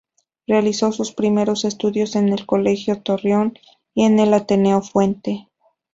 [0.47, 3.53] Realizó sus primeros estudios en el Colegio Torreón
[3.93, 5.47] y en el Ateneo Fuente.